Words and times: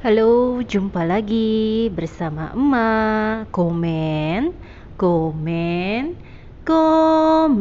Halo, 0.00 0.64
jumpa 0.64 1.04
lagi 1.04 1.92
bersama 1.92 2.56
emak. 2.56 3.52
Komen, 3.52 4.56
komen, 4.96 6.16
komen. 6.64 7.60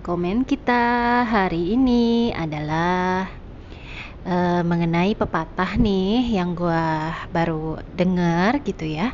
Komen 0.00 0.48
kita 0.48 0.80
hari 1.28 1.76
ini 1.76 2.32
adalah 2.32 3.28
uh, 4.24 4.64
mengenai 4.64 5.12
pepatah 5.12 5.76
nih 5.76 6.40
yang 6.40 6.56
gua 6.56 7.12
baru 7.28 7.84
dengar 7.92 8.64
gitu 8.64 8.88
ya. 8.88 9.12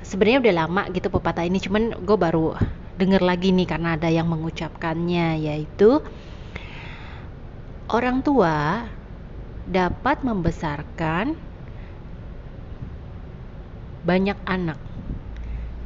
Sebenarnya 0.00 0.48
udah 0.48 0.54
lama 0.64 0.88
gitu 0.96 1.12
pepatah 1.12 1.44
ini, 1.44 1.60
cuman 1.60 1.92
gue 1.92 2.16
baru 2.16 2.56
denger 2.96 3.20
lagi 3.20 3.52
nih 3.52 3.68
karena 3.68 4.00
ada 4.00 4.08
yang 4.08 4.32
mengucapkannya 4.32 5.44
yaitu 5.44 6.00
orang 7.88 8.20
tua 8.20 8.84
dapat 9.68 10.24
membesarkan 10.24 11.36
banyak 14.04 14.38
anak 14.44 14.80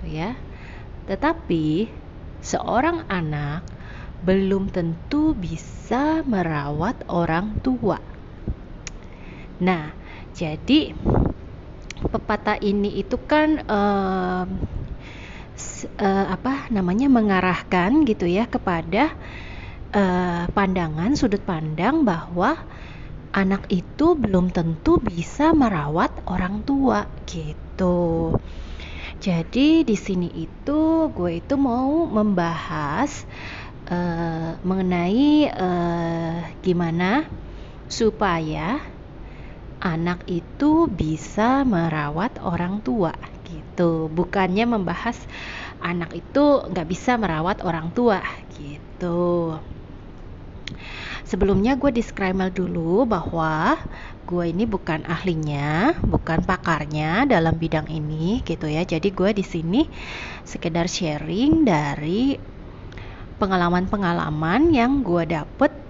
ya. 0.07 0.35
Tetapi 1.07 1.91
seorang 2.43 3.07
anak 3.11 3.67
belum 4.23 4.71
tentu 4.71 5.35
bisa 5.35 6.23
merawat 6.23 7.03
orang 7.11 7.59
tua. 7.63 7.99
Nah 9.59 9.91
jadi 10.35 10.95
pepatah 12.03 12.59
ini 12.63 13.03
itu 13.03 13.19
kan 13.19 13.63
uh, 13.67 14.45
uh, 15.99 16.27
apa 16.31 16.71
namanya 16.71 17.07
mengarahkan 17.11 18.07
gitu 18.07 18.27
ya 18.27 18.47
kepada 18.47 19.15
uh, 19.93 20.45
pandangan 20.51 21.13
sudut 21.15 21.41
pandang 21.45 22.03
bahwa 22.03 22.57
anak 23.33 23.69
itu 23.73 24.13
belum 24.17 24.53
tentu 24.53 25.01
bisa 25.01 25.57
merawat 25.57 26.13
orang 26.29 26.65
tua 26.65 27.09
gitu. 27.29 28.37
Jadi 29.23 29.87
di 29.87 29.97
sini 29.97 30.29
itu 30.35 31.09
gue 31.15 31.39
itu 31.39 31.55
mau 31.55 32.09
membahas 32.11 33.25
uh, 33.89 34.59
mengenai 34.67 35.49
uh, 35.49 36.37
gimana 36.61 37.25
supaya 37.87 38.83
anak 39.79 40.27
itu 40.27 40.91
bisa 40.91 41.63
merawat 41.63 42.37
orang 42.43 42.83
tua 42.83 43.15
gitu. 43.47 44.11
Bukannya 44.11 44.67
membahas 44.67 45.17
anak 45.83 46.15
itu 46.15 46.67
nggak 46.69 46.89
bisa 46.89 47.19
merawat 47.19 47.63
orang 47.63 47.91
tua 47.95 48.23
gitu 48.55 49.59
sebelumnya 51.27 51.77
gue 51.79 51.91
disclaimer 51.95 52.49
dulu 52.49 53.09
bahwa 53.09 53.79
gue 54.27 54.45
ini 54.49 54.65
bukan 54.65 55.05
ahlinya, 55.05 55.99
bukan 56.01 56.47
pakarnya 56.47 57.29
dalam 57.29 57.59
bidang 57.59 57.91
ini 57.91 58.41
gitu 58.47 58.71
ya. 58.71 58.87
Jadi 58.87 59.13
gue 59.13 59.31
di 59.37 59.45
sini 59.45 59.87
sekedar 60.47 60.87
sharing 60.89 61.67
dari 61.67 62.39
pengalaman-pengalaman 63.37 64.71
yang 64.71 65.03
gue 65.03 65.27
dapet 65.27 65.83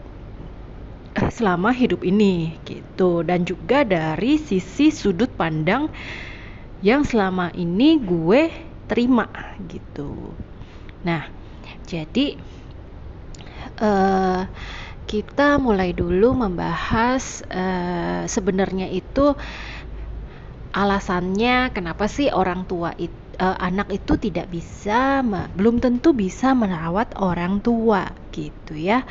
selama 1.13 1.77
hidup 1.77 2.01
ini 2.01 2.57
gitu 2.65 3.21
dan 3.21 3.45
juga 3.45 3.85
dari 3.85 4.41
sisi 4.41 4.89
sudut 4.89 5.29
pandang 5.37 5.93
yang 6.81 7.05
selama 7.05 7.53
ini 7.53 8.01
gue 8.01 8.49
terima 8.89 9.29
gitu. 9.69 10.33
Nah, 11.05 11.29
jadi 11.85 12.41
uh, 13.83 14.47
kita 15.11 15.59
mulai 15.59 15.93
dulu 15.93 16.33
membahas 16.33 17.43
uh, 17.51 18.25
sebenarnya 18.25 18.89
itu 18.89 19.35
alasannya 20.73 21.75
kenapa 21.77 22.09
sih 22.09 22.33
orang 22.33 22.65
tua 22.65 22.97
itu 22.97 23.23
uh, 23.43 23.57
anak 23.59 23.91
itu 23.93 24.17
tidak 24.17 24.49
bisa 24.49 25.21
belum 25.59 25.83
tentu 25.83 26.15
bisa 26.15 26.53
merawat 26.53 27.13
orang 27.19 27.59
tua 27.59 28.13
gitu 28.35 28.79
ya. 28.79 29.05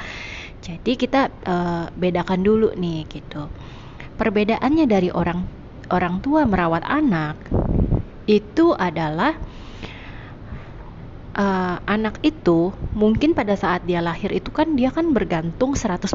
Jadi 0.61 0.93
kita 0.93 1.33
uh, 1.45 1.85
bedakan 1.97 2.45
dulu 2.45 2.71
nih 2.77 3.09
gitu. 3.09 3.49
Perbedaannya 4.15 4.85
dari 4.85 5.09
orang 5.09 5.41
orang 5.89 6.21
tua 6.21 6.45
merawat 6.45 6.85
anak 6.85 7.35
itu 8.29 8.71
adalah 8.77 9.33
uh, 11.35 11.77
anak 11.87 12.19
itu 12.23 12.75
mungkin 12.95 13.31
pada 13.31 13.55
saat 13.55 13.87
dia 13.87 14.03
lahir 14.03 14.31
itu 14.31 14.51
kan 14.51 14.75
dia 14.75 14.91
kan 14.91 15.15
bergantung 15.15 15.75
100% 15.75 16.07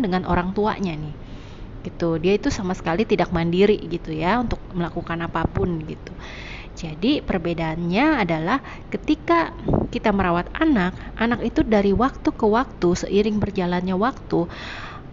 dengan 0.00 0.24
orang 0.24 0.56
tuanya 0.56 0.96
nih. 0.96 1.14
Gitu. 1.82 2.22
Dia 2.22 2.38
itu 2.38 2.48
sama 2.48 2.78
sekali 2.78 3.02
tidak 3.02 3.34
mandiri 3.34 3.76
gitu 3.90 4.14
ya 4.14 4.38
untuk 4.38 4.62
melakukan 4.72 5.18
apa 5.26 5.44
pun 5.50 5.82
gitu. 5.82 6.14
Jadi 6.72 7.20
perbedaannya 7.20 8.24
adalah 8.24 8.58
ketika 8.88 9.52
kita 9.92 10.08
merawat 10.08 10.48
anak 10.56 10.96
anak 11.20 11.44
itu 11.44 11.60
dari 11.60 11.92
waktu 11.92 12.32
ke 12.32 12.46
waktu 12.48 12.96
seiring 12.96 13.36
berjalannya 13.36 13.92
waktu 13.92 14.48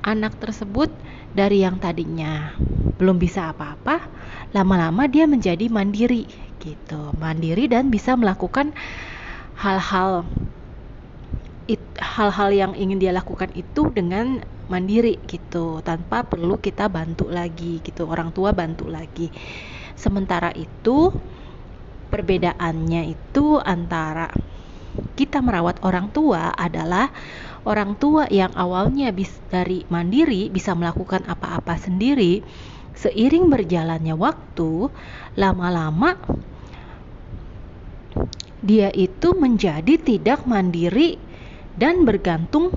anak 0.07 0.39
tersebut 0.39 0.87
dari 1.35 1.67
yang 1.67 1.75
tadinya 1.77 2.55
belum 2.95 3.19
bisa 3.19 3.51
apa-apa 3.51 4.07
lama-lama 4.55 5.05
dia 5.11 5.27
menjadi 5.27 5.67
mandiri 5.67 6.25
gitu. 6.63 7.11
Mandiri 7.19 7.67
dan 7.67 7.91
bisa 7.91 8.15
melakukan 8.15 8.71
hal-hal 9.59 10.23
hal-hal 11.99 12.49
yang 12.49 12.71
ingin 12.73 12.97
dia 12.97 13.11
lakukan 13.11 13.51
itu 13.53 13.91
dengan 13.91 14.39
mandiri 14.71 15.19
gitu 15.27 15.83
tanpa 15.83 16.23
perlu 16.23 16.57
kita 16.57 16.87
bantu 16.87 17.27
lagi 17.27 17.83
gitu 17.83 18.07
orang 18.07 18.31
tua 18.31 18.55
bantu 18.55 18.87
lagi. 18.87 19.27
Sementara 19.99 20.55
itu 20.55 21.11
perbedaannya 22.09 23.11
itu 23.11 23.59
antara 23.59 24.31
kita 25.13 25.43
merawat 25.43 25.83
orang 25.85 26.09
tua 26.09 26.55
adalah 26.55 27.11
orang 27.67 27.99
tua 27.99 28.25
yang 28.31 28.55
awalnya 28.55 29.11
bis 29.11 29.29
dari 29.51 29.83
mandiri 29.91 30.47
bisa 30.49 30.73
melakukan 30.73 31.27
apa-apa 31.27 31.75
sendiri 31.77 32.41
seiring 32.95 33.47
berjalannya 33.51 34.15
waktu 34.15 34.89
lama-lama 35.37 36.19
dia 38.59 38.91
itu 38.91 39.35
menjadi 39.35 39.95
tidak 39.95 40.43
mandiri 40.43 41.15
dan 41.79 42.03
bergantung 42.03 42.75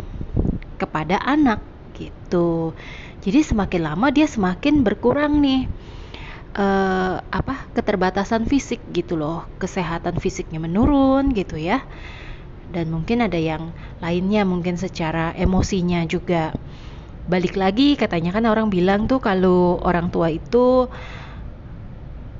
kepada 0.78 1.18
anak 1.22 1.58
gitu. 1.98 2.74
Jadi 3.22 3.40
semakin 3.42 3.82
lama 3.82 4.10
dia 4.10 4.26
semakin 4.26 4.82
berkurang 4.82 5.42
nih 5.42 5.66
uh, 6.58 7.22
apa 7.22 7.70
keterbatasan 7.74 8.46
fisik 8.46 8.82
gitu 8.94 9.14
loh, 9.18 9.46
kesehatan 9.58 10.18
fisiknya 10.18 10.58
menurun 10.62 11.30
gitu 11.34 11.58
ya. 11.58 11.82
Dan 12.72 12.88
mungkin 12.88 13.20
ada 13.20 13.36
yang 13.36 13.74
lainnya 14.00 14.48
mungkin 14.48 14.80
secara 14.80 15.36
emosinya 15.36 16.06
juga. 16.08 16.56
Balik 17.22 17.54
lagi 17.54 17.94
katanya 17.94 18.34
kan 18.34 18.50
orang 18.50 18.66
bilang 18.66 19.06
tuh 19.06 19.22
kalau 19.22 19.78
orang 19.78 20.10
tua 20.10 20.34
itu 20.34 20.90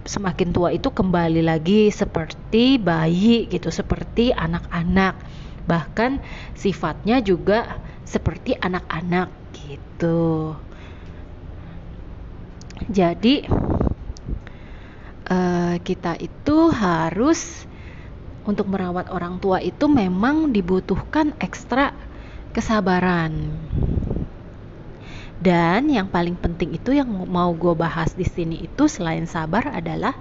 semakin 0.02 0.50
tua 0.50 0.74
itu 0.74 0.90
kembali 0.90 1.42
lagi 1.46 1.88
seperti 1.90 2.78
bayi 2.78 3.46
gitu, 3.46 3.70
seperti 3.70 4.34
anak-anak. 4.34 5.14
Bahkan 5.66 6.18
sifatnya 6.58 7.22
juga 7.22 7.78
seperti 8.02 8.58
anak-anak 8.58 9.30
gitu. 9.54 10.58
Jadi 12.90 13.46
uh, 15.30 15.76
kita 15.78 16.18
itu 16.18 16.58
harus 16.74 17.70
untuk 18.42 18.66
merawat 18.66 19.06
orang 19.14 19.38
tua 19.38 19.62
itu 19.62 19.86
memang 19.86 20.50
dibutuhkan 20.50 21.30
ekstra 21.38 21.94
kesabaran. 22.50 23.54
Dan 25.42 25.90
yang 25.90 26.06
paling 26.06 26.38
penting 26.38 26.78
itu 26.78 26.94
yang 26.94 27.10
mau 27.10 27.50
gue 27.50 27.74
bahas 27.74 28.14
di 28.14 28.22
sini 28.22 28.62
itu 28.62 28.86
selain 28.86 29.26
sabar 29.26 29.74
adalah 29.74 30.14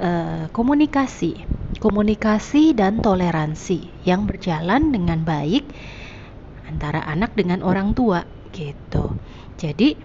uh, 0.00 0.48
komunikasi, 0.56 1.44
komunikasi 1.84 2.72
dan 2.72 3.04
toleransi 3.04 3.92
yang 4.08 4.24
berjalan 4.24 4.88
dengan 4.88 5.20
baik 5.20 5.68
antara 6.64 7.04
anak 7.04 7.36
dengan 7.36 7.60
orang 7.60 7.92
tua 7.92 8.24
gitu. 8.56 9.12
Jadi 9.60 10.00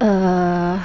uh, 0.00 0.80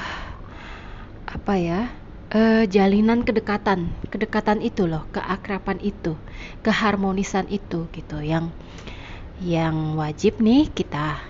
apa 1.31 1.55
ya? 1.55 1.87
Uh, 2.33 2.65
jalinan 2.65 3.21
kedekatan, 3.21 3.93
kedekatan 4.09 4.57
itu 4.65 4.89
loh, 4.89 5.05
keakraban 5.13 5.77
itu, 5.85 6.17
keharmonisan 6.65 7.45
itu 7.45 7.85
gitu 7.93 8.25
yang 8.25 8.49
yang 9.37 9.93
wajib 9.93 10.41
nih 10.41 10.65
kita 10.73 11.21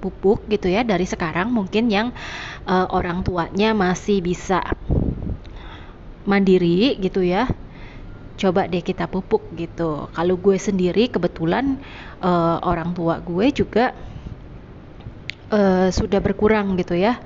pupuk 0.00 0.48
gitu 0.48 0.72
ya 0.72 0.80
dari 0.82 1.04
sekarang 1.04 1.52
mungkin 1.52 1.92
yang 1.92 2.16
uh, 2.64 2.88
orang 2.90 3.20
tuanya 3.20 3.76
masih 3.76 4.24
bisa 4.24 4.64
mandiri 6.24 6.96
gitu 6.98 7.20
ya. 7.20 7.46
Coba 8.40 8.64
deh 8.64 8.80
kita 8.80 9.04
pupuk 9.04 9.52
gitu. 9.60 10.08
Kalau 10.16 10.34
gue 10.40 10.56
sendiri 10.56 11.12
kebetulan 11.12 11.76
uh, 12.24 12.56
orang 12.64 12.96
tua 12.96 13.20
gue 13.20 13.52
juga 13.52 13.92
uh, 15.52 15.92
sudah 15.92 16.18
berkurang 16.24 16.80
gitu 16.80 16.96
ya 16.96 17.20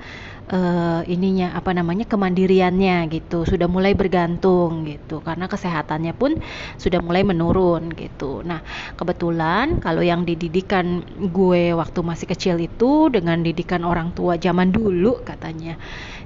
uh, 0.51 1.01
ininya 1.07 1.53
apa 1.57 1.71
namanya 1.73 2.05
kemandiriannya 2.05 3.09
gitu. 3.09 3.47
Sudah 3.47 3.65
mulai 3.65 3.97
bergantung 3.97 4.85
gitu. 4.85 5.21
Karena 5.23 5.49
kesehatannya 5.49 6.13
pun 6.13 6.37
sudah 6.77 6.99
mulai 7.01 7.25
menurun 7.25 7.93
gitu. 7.95 8.45
Nah 8.45 8.61
kebetulan 8.99 9.81
kalau 9.81 10.05
yang 10.05 10.27
dididikan 10.27 11.01
gue 11.17 11.73
waktu 11.73 11.99
masih 12.05 12.27
kecil 12.29 12.55
itu 12.61 13.09
dengan 13.09 13.41
didikan 13.41 13.81
orang 13.87 14.13
tua 14.13 14.37
zaman 14.37 14.69
dulu 14.69 15.23
katanya. 15.25 15.79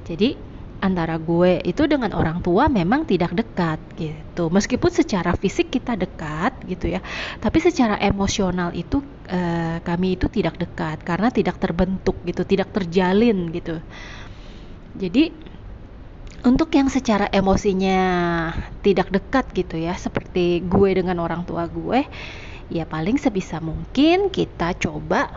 Jadi 0.03 0.48
antara 0.79 1.19
gue 1.19 1.59
itu 1.67 1.83
dengan 1.85 2.15
orang 2.15 2.39
tua 2.39 2.71
memang 2.71 3.03
tidak 3.03 3.35
dekat 3.35 3.79
gitu. 3.99 4.47
Meskipun 4.47 4.91
secara 4.91 5.35
fisik 5.35 5.71
kita 5.75 5.99
dekat 5.99 6.55
gitu 6.65 6.87
ya, 6.87 7.03
tapi 7.43 7.59
secara 7.59 7.99
emosional 7.99 8.71
itu 8.71 9.03
uh, 9.27 9.77
kami 9.83 10.15
itu 10.15 10.31
tidak 10.31 10.55
dekat 10.55 11.03
karena 11.03 11.27
tidak 11.29 11.59
terbentuk 11.59 12.15
gitu, 12.23 12.47
tidak 12.47 12.71
terjalin 12.71 13.51
gitu. 13.51 13.83
Jadi 14.95 15.31
untuk 16.47 16.71
yang 16.71 16.87
secara 16.87 17.27
emosinya 17.27 17.99
tidak 18.79 19.11
dekat 19.11 19.51
gitu 19.51 19.75
ya, 19.75 19.91
seperti 19.99 20.63
gue 20.63 20.89
dengan 20.95 21.19
orang 21.19 21.43
tua 21.43 21.67
gue, 21.67 22.07
ya 22.71 22.87
paling 22.87 23.19
sebisa 23.19 23.59
mungkin 23.59 24.31
kita 24.31 24.71
coba 24.79 25.27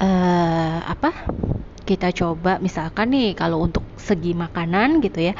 uh, 0.00 0.78
apa? 0.88 1.12
Kita 1.90 2.14
coba 2.14 2.62
misalkan 2.62 3.10
nih 3.10 3.34
kalau 3.34 3.66
untuk 3.66 3.82
segi 3.98 4.30
makanan 4.30 5.02
gitu 5.02 5.26
ya 5.26 5.34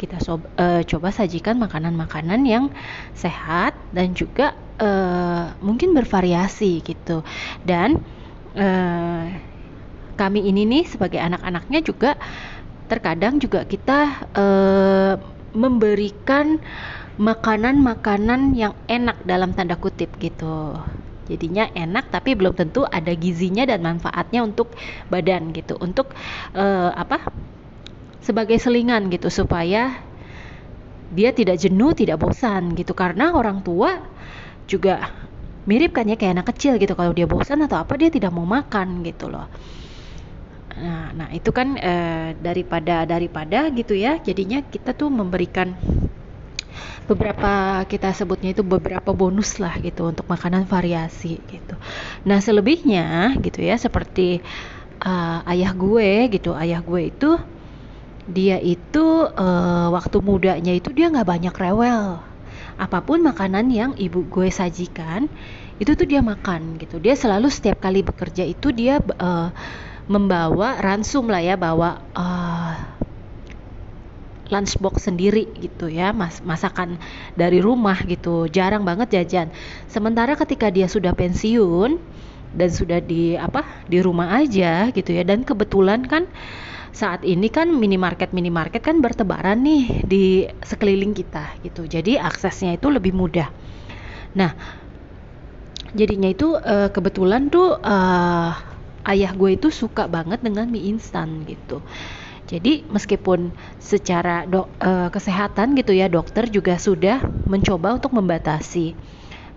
kita 0.00 0.16
so, 0.24 0.40
uh, 0.56 0.80
coba 0.88 1.12
sajikan 1.12 1.60
makanan-makanan 1.60 2.48
yang 2.48 2.72
sehat 3.12 3.76
dan 3.92 4.16
juga 4.16 4.56
uh, 4.80 5.52
mungkin 5.60 5.92
bervariasi 5.92 6.80
gitu. 6.80 7.20
Dan 7.68 8.00
uh, 8.56 9.28
kami 10.16 10.48
ini 10.48 10.64
nih 10.64 10.88
sebagai 10.88 11.20
anak-anaknya 11.20 11.84
juga 11.84 12.16
terkadang 12.88 13.38
juga 13.38 13.62
kita 13.68 14.26
memberikan 15.54 16.58
makanan-makanan 17.22 18.58
yang 18.58 18.74
enak 18.90 19.22
dalam 19.22 19.54
tanda 19.54 19.78
kutip 19.78 20.10
gitu 20.18 20.74
jadinya 21.30 21.70
enak 21.70 22.10
tapi 22.10 22.34
belum 22.34 22.58
tentu 22.58 22.82
ada 22.82 23.14
gizinya 23.14 23.62
dan 23.62 23.86
manfaatnya 23.86 24.42
untuk 24.42 24.74
badan 25.06 25.54
gitu. 25.54 25.78
Untuk 25.78 26.10
uh, 26.58 26.90
apa? 26.90 27.30
Sebagai 28.20 28.58
selingan 28.58 29.08
gitu 29.08 29.30
supaya 29.30 30.02
dia 31.10 31.30
tidak 31.30 31.62
jenuh 31.62 31.94
tidak 31.94 32.18
bosan 32.18 32.74
gitu. 32.74 32.92
Karena 32.92 33.30
orang 33.30 33.62
tua 33.62 34.02
juga 34.66 35.10
mirip 35.66 35.94
kan 35.94 36.10
ya 36.10 36.18
kayak 36.18 36.42
anak 36.42 36.46
kecil 36.54 36.76
gitu. 36.82 36.98
Kalau 36.98 37.14
dia 37.14 37.30
bosan 37.30 37.62
atau 37.62 37.78
apa 37.78 37.94
dia 37.94 38.10
tidak 38.10 38.34
mau 38.34 38.44
makan 38.44 39.06
gitu 39.06 39.30
loh. 39.30 39.46
Nah 40.80 41.10
nah 41.12 41.28
itu 41.34 41.50
kan 41.50 41.78
eh, 41.78 42.34
daripada 42.38 43.06
daripada 43.06 43.70
gitu 43.70 43.94
ya. 43.94 44.18
Jadinya 44.22 44.62
kita 44.66 44.94
tuh 44.94 45.10
memberikan 45.10 45.74
beberapa 47.08 47.82
kita 47.88 48.14
sebutnya 48.14 48.54
itu 48.54 48.62
beberapa 48.62 49.10
bonus 49.10 49.58
lah 49.58 49.76
gitu 49.82 50.10
untuk 50.10 50.26
makanan 50.30 50.66
variasi 50.68 51.42
gitu. 51.48 51.74
Nah 52.28 52.38
selebihnya 52.38 53.36
gitu 53.42 53.64
ya 53.64 53.74
seperti 53.80 54.40
uh, 55.02 55.40
ayah 55.50 55.72
gue 55.74 56.28
gitu, 56.30 56.54
ayah 56.54 56.80
gue 56.84 57.10
itu 57.10 57.30
dia 58.30 58.62
itu 58.62 59.26
uh, 59.26 59.88
waktu 59.90 60.22
mudanya 60.22 60.70
itu 60.70 60.94
dia 60.94 61.10
nggak 61.10 61.26
banyak 61.26 61.54
rewel. 61.56 62.22
Apa 62.80 63.04
pun 63.04 63.20
makanan 63.20 63.68
yang 63.68 63.92
ibu 63.98 64.24
gue 64.24 64.48
sajikan 64.48 65.28
itu 65.80 65.96
tuh 65.96 66.04
dia 66.04 66.20
makan 66.20 66.76
gitu. 66.76 67.00
Dia 67.00 67.16
selalu 67.16 67.48
setiap 67.48 67.80
kali 67.80 68.04
bekerja 68.04 68.44
itu 68.44 68.70
dia 68.70 69.00
uh, 69.00 69.48
membawa 70.10 70.76
ransum 70.80 71.30
lah 71.30 71.40
ya, 71.40 71.54
bawa 71.54 72.02
uh, 72.12 72.99
lunchbox 74.50 75.06
sendiri 75.06 75.48
gitu 75.56 75.86
ya 75.86 76.10
mas 76.10 76.42
masakan 76.42 76.98
dari 77.38 77.62
rumah 77.62 77.96
gitu. 78.04 78.50
Jarang 78.50 78.82
banget 78.82 79.14
jajan. 79.14 79.48
Sementara 79.86 80.34
ketika 80.34 80.68
dia 80.68 80.90
sudah 80.90 81.14
pensiun 81.14 81.96
dan 82.50 82.68
sudah 82.70 82.98
di 82.98 83.38
apa 83.38 83.62
di 83.86 84.02
rumah 84.02 84.42
aja 84.42 84.90
gitu 84.90 85.14
ya 85.14 85.22
dan 85.22 85.46
kebetulan 85.46 86.02
kan 86.02 86.26
saat 86.90 87.22
ini 87.22 87.46
kan 87.46 87.70
minimarket 87.70 88.34
minimarket 88.34 88.82
kan 88.82 88.98
bertebaran 88.98 89.62
nih 89.62 90.02
di 90.02 90.24
sekeliling 90.66 91.14
kita 91.14 91.54
gitu. 91.62 91.86
Jadi 91.86 92.18
aksesnya 92.18 92.74
itu 92.74 92.90
lebih 92.90 93.14
mudah. 93.14 93.46
Nah 94.34 94.52
jadinya 95.94 96.30
itu 96.30 96.54
uh, 96.54 96.90
kebetulan 96.90 97.50
tuh 97.50 97.78
uh, 97.78 98.52
ayah 99.08 99.32
gue 99.34 99.56
itu 99.58 99.68
suka 99.72 100.06
banget 100.06 100.42
dengan 100.44 100.68
mie 100.70 100.92
instan 100.92 101.42
gitu 101.48 101.82
jadi 102.50 102.82
meskipun 102.90 103.54
secara 103.78 104.42
do, 104.42 104.66
uh, 104.82 105.06
kesehatan 105.06 105.78
gitu 105.78 105.94
ya 105.94 106.10
dokter 106.10 106.50
juga 106.50 106.74
sudah 106.82 107.22
mencoba 107.46 107.94
untuk 107.94 108.10
membatasi. 108.10 108.98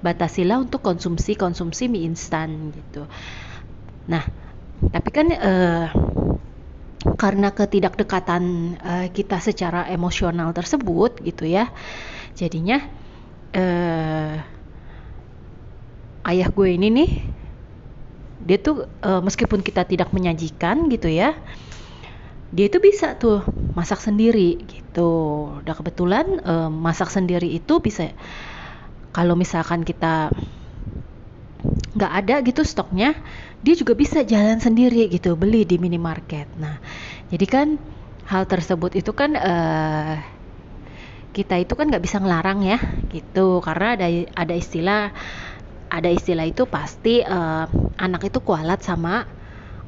Batasilah 0.05 0.61
untuk 0.61 0.85
konsumsi-konsumsi 0.85 1.89
mie 1.89 2.05
instan 2.05 2.69
gitu. 2.69 3.09
Nah, 4.05 4.21
tapi 4.93 5.09
kan 5.09 5.25
uh, 5.33 5.89
karena 7.17 7.49
ketidakdekatan 7.49 8.43
uh, 8.77 9.07
kita 9.09 9.41
secara 9.41 9.89
emosional 9.89 10.53
tersebut 10.53 11.17
gitu 11.25 11.49
ya. 11.49 11.73
Jadinya 12.37 12.77
uh, 13.57 14.37
ayah 16.29 16.49
gue 16.53 16.69
ini 16.77 16.87
nih 16.93 17.09
dia 18.43 18.57
tuh 18.61 18.85
uh, 19.01 19.23
meskipun 19.23 19.65
kita 19.65 19.81
tidak 19.87 20.11
menyajikan 20.13 20.91
gitu 20.91 21.07
ya 21.07 21.33
dia 22.53 22.69
itu 22.69 22.77
bisa 22.77 23.17
tuh 23.17 23.41
masak 23.73 23.97
sendiri 23.97 24.61
gitu. 24.69 25.11
Udah 25.65 25.73
kebetulan 25.73 26.37
uh, 26.45 26.69
masak 26.69 27.09
sendiri 27.09 27.49
itu 27.49 27.81
bisa 27.81 28.13
kalau 29.09 29.33
misalkan 29.33 29.81
kita 29.81 30.29
nggak 31.93 32.13
ada 32.13 32.35
gitu 32.45 32.61
stoknya, 32.61 33.17
dia 33.65 33.73
juga 33.73 33.97
bisa 33.97 34.21
jalan 34.21 34.61
sendiri 34.61 35.09
gitu 35.09 35.33
beli 35.33 35.65
di 35.65 35.81
minimarket. 35.81 36.45
Nah, 36.61 36.77
jadi 37.33 37.45
kan 37.49 37.67
hal 38.29 38.45
tersebut 38.45 38.93
itu 38.97 39.11
kan 39.17 39.33
uh, 39.33 40.15
kita 41.33 41.57
itu 41.57 41.73
kan 41.73 41.89
nggak 41.89 42.03
bisa 42.05 42.21
ngelarang 42.21 42.61
ya 42.61 42.77
gitu 43.09 43.57
karena 43.65 43.97
ada 43.97 44.07
ada 44.37 44.53
istilah 44.53 45.09
ada 45.89 46.09
istilah 46.09 46.45
itu 46.45 46.69
pasti 46.69 47.25
uh, 47.25 47.65
anak 47.97 48.29
itu 48.29 48.39
kualat 48.41 48.85
sama 48.85 49.25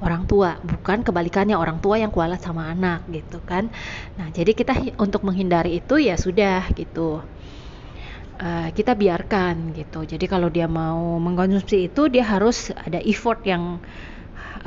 orang 0.04 0.28
tua, 0.28 0.60
bukan 0.60 1.08
kebalikannya 1.08 1.56
orang 1.56 1.80
tua 1.80 1.96
yang 1.96 2.12
kualat 2.12 2.44
sama 2.44 2.68
anak 2.68 3.08
gitu 3.08 3.40
kan. 3.48 3.72
Nah, 4.20 4.28
jadi 4.34 4.52
kita 4.52 5.00
untuk 5.00 5.24
menghindari 5.24 5.80
itu 5.80 5.96
ya 5.96 6.20
sudah 6.20 6.68
gitu. 6.76 7.24
Uh, 8.36 8.68
kita 8.76 9.00
biarkan 9.00 9.72
gitu. 9.72 10.04
Jadi 10.04 10.28
kalau 10.28 10.52
dia 10.52 10.68
mau 10.68 11.16
mengkonsumsi 11.24 11.88
itu 11.88 12.12
dia 12.12 12.28
harus 12.28 12.68
ada 12.76 13.00
effort 13.00 13.40
yang 13.48 13.80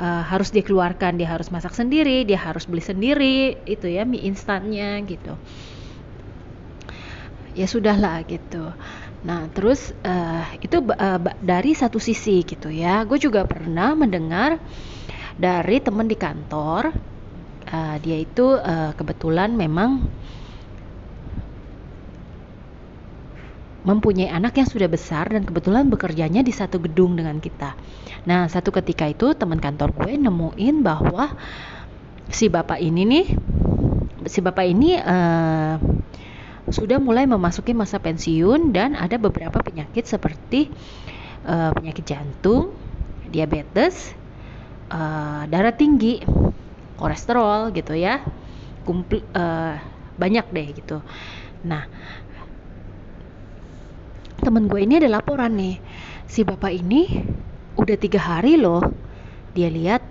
uh, 0.01 0.23
harus 0.25 0.49
dikeluarkan. 0.49 1.21
Dia 1.21 1.29
harus 1.29 1.53
masak 1.53 1.77
sendiri, 1.77 2.25
dia 2.25 2.41
harus 2.41 2.65
beli 2.65 2.81
sendiri 2.81 3.61
itu 3.69 3.85
ya 3.85 4.09
mie 4.09 4.25
instannya 4.25 5.05
gitu. 5.05 5.37
Ya 7.53 7.69
sudahlah 7.69 8.25
gitu. 8.25 8.73
Nah, 9.21 9.51
terus 9.53 9.93
uh, 10.01 10.47
itu 10.63 10.79
uh, 10.79 11.19
dari 11.43 11.77
satu 11.77 12.01
sisi 12.01 12.41
gitu 12.41 12.73
ya. 12.73 13.05
Gue 13.05 13.21
juga 13.21 13.45
pernah 13.45 13.93
mendengar 13.93 14.57
dari 15.39 15.79
teman 15.79 16.11
di 16.11 16.19
kantor 16.19 16.91
uh, 17.71 17.95
dia 18.03 18.17
itu 18.19 18.59
uh, 18.59 18.91
kebetulan 18.93 19.55
memang 19.55 20.03
mempunyai 23.87 24.27
anak 24.27 24.59
yang 24.59 24.67
sudah 24.67 24.91
besar 24.91 25.31
dan 25.31 25.47
kebetulan 25.47 25.87
bekerjanya 25.87 26.43
di 26.43 26.51
satu 26.51 26.83
gedung 26.83 27.15
dengan 27.15 27.39
kita. 27.39 27.73
Nah, 28.27 28.51
satu 28.51 28.75
ketika 28.75 29.07
itu 29.07 29.31
teman 29.33 29.57
kantor 29.57 29.95
gue 29.95 30.19
nemuin 30.19 30.83
bahwa 30.83 31.31
si 32.27 32.51
bapak 32.51 32.83
ini 32.83 33.01
nih, 33.07 33.25
si 34.27 34.43
bapak 34.43 34.65
ini 34.67 34.99
uh, 34.99 35.79
sudah 36.69 36.99
mulai 37.01 37.25
memasuki 37.25 37.73
masa 37.73 37.97
pensiun 37.97 38.75
dan 38.75 38.93
ada 38.93 39.15
beberapa 39.15 39.63
penyakit 39.63 40.05
seperti 40.05 40.69
uh, 41.47 41.71
penyakit 41.73 42.03
jantung, 42.03 42.75
diabetes, 43.31 44.13
uh, 44.89 45.45
darah 45.47 45.73
tinggi, 45.73 46.21
kolesterol 46.97 47.71
gitu 47.73 47.95
ya, 47.95 48.21
kumpul 48.83 49.23
uh, 49.33 49.77
banyak 50.19 50.45
deh 50.51 50.67
gitu. 50.75 50.97
Nah, 51.65 51.87
temen 54.41 54.67
gue 54.67 54.81
ini 54.83 54.99
ada 54.99 55.09
laporan 55.21 55.55
nih, 55.55 55.79
si 56.25 56.43
bapak 56.43 56.73
ini 56.73 57.23
udah 57.79 57.97
tiga 57.97 58.19
hari 58.19 58.59
loh, 58.59 58.83
dia 59.55 59.71
lihat 59.71 60.03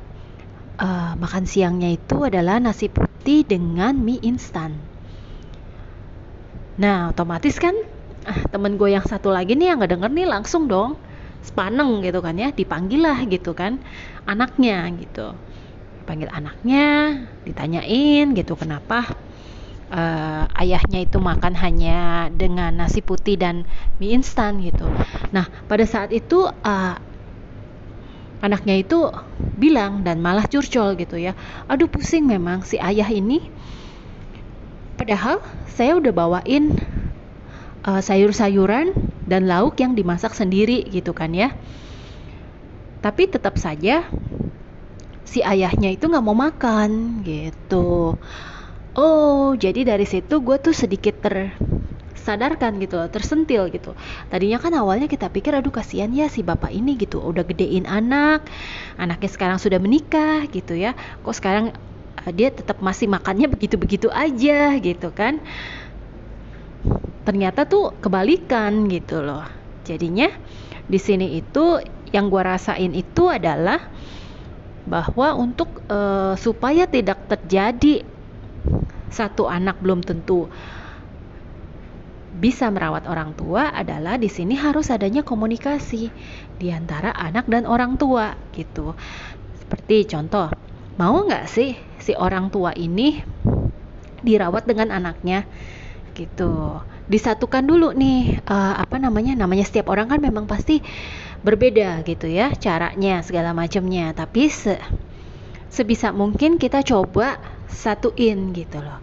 uh, 0.80 1.12
makan 1.18 1.44
siangnya 1.44 1.92
itu 1.92 2.24
adalah 2.24 2.62
nasi 2.62 2.88
putih 2.88 3.44
dengan 3.44 3.98
mie 3.98 4.22
instan. 4.24 4.78
Nah, 6.78 7.10
otomatis 7.10 7.58
kan 7.58 7.74
ah, 8.22 8.40
temen 8.48 8.78
gue 8.78 8.94
yang 8.94 9.02
satu 9.02 9.34
lagi 9.34 9.58
nih 9.58 9.74
yang 9.74 9.82
nggak 9.82 9.98
denger 9.98 10.10
nih 10.14 10.26
langsung 10.30 10.70
dong 10.70 10.94
sepaneng 11.42 12.02
gitu 12.02 12.18
kan 12.18 12.34
ya 12.34 12.50
dipanggil 12.50 13.02
lah 13.02 13.18
gitu 13.24 13.54
kan 13.54 13.78
anaknya 14.28 14.84
gitu. 15.00 15.32
Panggil 16.04 16.28
anaknya 16.28 16.84
ditanyain 17.48 18.36
gitu 18.36 18.56
kenapa 18.56 19.16
uh, 19.92 20.44
ayahnya 20.60 21.04
itu 21.04 21.16
makan 21.20 21.56
hanya 21.56 22.28
dengan 22.32 22.76
nasi 22.76 23.00
putih 23.00 23.40
dan 23.40 23.64
mie 23.96 24.16
instan 24.16 24.60
gitu. 24.60 24.88
Nah 25.32 25.48
pada 25.68 25.84
saat 25.88 26.12
itu 26.12 26.44
uh, 26.48 26.94
anaknya 28.38 28.84
itu 28.84 29.10
bilang 29.58 30.06
dan 30.06 30.22
malah 30.22 30.46
curcol 30.46 30.94
gitu 30.94 31.18
ya 31.18 31.34
aduh 31.66 31.90
pusing 31.90 32.28
memang 32.28 32.62
si 32.64 32.76
ayah 32.78 33.08
ini. 33.08 33.48
Padahal 34.98 35.38
saya 35.70 35.94
udah 35.94 36.10
bawain 36.10 36.74
uh, 37.86 38.02
sayur-sayuran 38.02 38.92
dan 39.28 39.46
lauk 39.46 39.78
yang 39.78 39.94
dimasak 39.94 40.34
sendiri 40.34 40.88
gitu 40.90 41.14
kan 41.14 41.30
ya 41.36 41.54
tapi 42.98 43.30
tetap 43.30 43.54
saja 43.58 44.06
si 45.28 45.44
ayahnya 45.44 45.92
itu 45.92 46.08
nggak 46.08 46.24
mau 46.24 46.34
makan 46.34 47.20
gitu. 47.22 48.16
Oh 48.98 49.54
jadi 49.54 49.86
dari 49.86 50.08
situ 50.08 50.40
gue 50.42 50.56
tuh 50.58 50.74
sedikit 50.74 51.20
ter 51.22 51.54
sadarkan 52.18 52.76
gitu 52.82 53.00
tersentil 53.08 53.72
gitu. 53.72 53.96
Tadinya 54.28 54.58
kan 54.60 54.74
awalnya 54.76 55.08
kita 55.08 55.32
pikir 55.32 55.56
aduh 55.56 55.72
kasihan 55.72 56.12
ya 56.12 56.28
si 56.28 56.44
bapak 56.44 56.68
ini 56.74 56.98
gitu 57.00 57.24
udah 57.24 57.44
gedein 57.46 57.88
anak 57.88 58.44
anaknya 59.00 59.30
sekarang 59.30 59.58
sudah 59.60 59.80
menikah 59.80 60.44
gitu 60.50 60.76
ya. 60.76 60.92
Kok 61.24 61.36
sekarang 61.36 61.64
uh, 62.24 62.32
dia 62.34 62.52
tetap 62.52 62.82
masih 62.84 63.08
makannya 63.08 63.48
begitu-begitu 63.48 64.12
aja 64.12 64.76
gitu 64.80 65.08
kan. 65.14 65.40
Ternyata 67.24 67.68
tuh 67.68 67.96
kebalikan 68.00 68.88
gitu 68.88 69.20
loh. 69.20 69.44
Jadinya 69.84 70.28
di 70.88 70.96
sini 71.00 71.36
itu 71.36 71.80
yang 72.14 72.32
gue 72.32 72.42
rasain 72.42 72.92
itu 72.96 73.28
adalah 73.28 73.88
bahwa 74.88 75.36
untuk 75.36 75.84
uh, 75.92 76.32
supaya 76.40 76.88
tidak 76.88 77.28
terjadi 77.28 78.04
satu 79.12 79.48
anak 79.48 79.80
belum 79.84 80.00
tentu 80.00 80.48
bisa 82.38 82.70
merawat 82.70 83.10
orang 83.10 83.34
tua 83.34 83.74
adalah 83.74 84.14
di 84.14 84.30
sini 84.30 84.54
harus 84.54 84.94
adanya 84.94 85.26
komunikasi 85.26 86.08
di 86.54 86.68
antara 86.70 87.10
anak 87.10 87.50
dan 87.50 87.66
orang 87.66 87.98
tua 87.98 88.38
gitu. 88.54 88.94
Seperti 89.58 90.06
contoh, 90.06 90.46
mau 90.96 91.18
nggak 91.26 91.50
sih 91.50 91.74
si 91.98 92.14
orang 92.14 92.48
tua 92.54 92.70
ini 92.78 93.18
dirawat 94.22 94.70
dengan 94.70 94.94
anaknya 94.94 95.44
gitu. 96.14 96.78
Disatukan 97.10 97.66
dulu 97.66 97.90
nih 97.96 98.38
uh, 98.46 98.74
apa 98.86 99.02
namanya 99.02 99.34
namanya 99.34 99.66
setiap 99.66 99.90
orang 99.90 100.06
kan 100.06 100.22
memang 100.22 100.46
pasti 100.46 100.78
berbeda 101.42 102.02
gitu 102.02 102.26
ya 102.26 102.54
caranya 102.56 103.22
segala 103.22 103.54
macamnya. 103.54 104.10
Tapi 104.14 104.50
se 104.50 104.78
sebisa 105.68 106.10
mungkin 106.10 106.56
kita 106.56 106.82
coba 106.82 107.38
satuin 107.68 108.50
gitu 108.56 108.80
loh. 108.80 108.98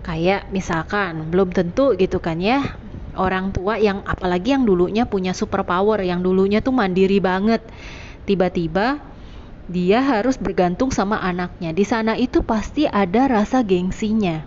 Kayak 0.00 0.48
misalkan 0.48 1.28
belum 1.28 1.52
tentu 1.52 1.92
gitu 1.94 2.18
kan 2.18 2.40
ya 2.40 2.64
orang 3.14 3.52
tua 3.52 3.76
yang 3.76 4.00
apalagi 4.08 4.56
yang 4.56 4.64
dulunya 4.64 5.04
punya 5.04 5.36
super 5.36 5.60
power 5.66 6.00
yang 6.00 6.24
dulunya 6.24 6.64
tuh 6.64 6.72
mandiri 6.72 7.20
banget. 7.20 7.60
Tiba-tiba 8.24 9.00
dia 9.70 10.02
harus 10.02 10.34
bergantung 10.40 10.90
sama 10.90 11.22
anaknya. 11.22 11.70
Di 11.70 11.86
sana 11.86 12.18
itu 12.18 12.42
pasti 12.42 12.90
ada 12.90 13.30
rasa 13.30 13.62
gengsinya. 13.62 14.42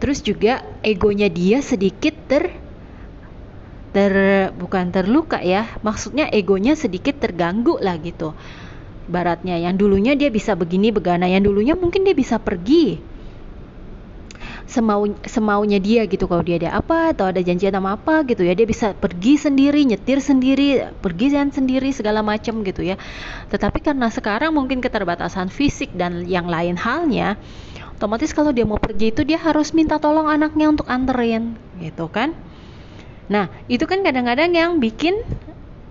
Terus 0.00 0.24
juga 0.24 0.64
egonya 0.80 1.28
dia 1.28 1.60
sedikit 1.60 2.16
ter 2.26 2.56
ter 3.90 4.14
bukan 4.54 4.94
terluka 4.94 5.42
ya 5.42 5.66
maksudnya 5.82 6.30
egonya 6.30 6.78
sedikit 6.78 7.18
terganggu 7.18 7.78
lah 7.82 7.98
gitu. 7.98 8.34
Baratnya 9.10 9.58
yang 9.58 9.74
dulunya 9.74 10.14
dia 10.14 10.30
bisa 10.30 10.54
begini 10.54 10.94
begana 10.94 11.26
yang 11.26 11.42
dulunya 11.42 11.74
mungkin 11.74 12.06
dia 12.06 12.14
bisa 12.14 12.38
pergi. 12.38 13.02
Semau 14.70 15.02
semaunya 15.26 15.82
dia 15.82 16.06
gitu 16.06 16.30
kalau 16.30 16.46
dia 16.46 16.62
ada 16.62 16.78
apa 16.78 17.10
atau 17.10 17.26
ada 17.26 17.42
janjian 17.42 17.74
sama 17.74 17.98
apa 17.98 18.22
gitu 18.22 18.46
ya 18.46 18.54
dia 18.54 18.70
bisa 18.70 18.94
pergi 18.94 19.34
sendiri 19.34 19.82
nyetir 19.82 20.22
sendiri 20.22 20.94
pergi 21.02 21.34
dan 21.34 21.50
sendiri 21.50 21.90
segala 21.90 22.22
macam 22.22 22.62
gitu 22.62 22.86
ya. 22.86 22.94
Tetapi 23.50 23.82
karena 23.82 24.06
sekarang 24.06 24.54
mungkin 24.54 24.78
keterbatasan 24.78 25.50
fisik 25.50 25.90
dan 25.98 26.22
yang 26.30 26.46
lain 26.46 26.78
halnya 26.78 27.34
otomatis 28.00 28.32
kalau 28.32 28.48
dia 28.48 28.64
mau 28.64 28.80
pergi 28.80 29.12
itu 29.12 29.28
dia 29.28 29.36
harus 29.36 29.76
minta 29.76 30.00
tolong 30.00 30.24
anaknya 30.24 30.72
untuk 30.72 30.88
anterin 30.88 31.60
gitu 31.76 32.08
kan 32.08 32.32
nah 33.30 33.46
itu 33.70 33.86
kan 33.86 34.02
kadang-kadang 34.02 34.50
yang 34.50 34.82
bikin 34.82 35.22